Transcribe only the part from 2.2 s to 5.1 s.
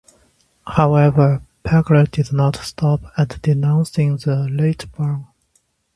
not stop at denouncing the late